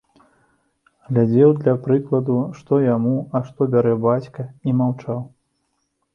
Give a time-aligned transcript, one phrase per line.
[1.09, 5.19] Глядзеў для прыкладу, што яму, а што бярэ бацька, і маўчаў.